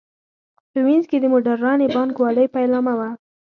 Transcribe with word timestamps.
په 0.71 0.79
وینز 0.85 1.05
کې 1.09 1.17
د 1.19 1.25
موډرنې 1.33 1.87
بانک 1.95 2.13
والۍ 2.19 2.47
پیلامه 2.55 2.93
وه. 2.99 3.09